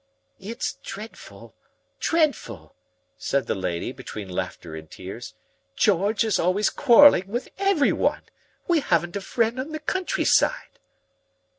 [0.39, 1.53] "It's dreadful
[1.99, 2.73] dreadful!"
[3.29, 5.35] cried the lady, between laughter and tears.
[5.75, 8.23] "George is always quarreling with everyone.
[8.67, 10.79] We haven't a friend on the countryside."